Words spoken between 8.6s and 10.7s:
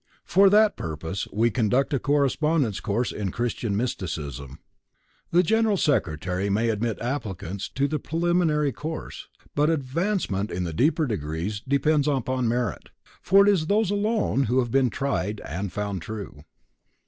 course, but advancement in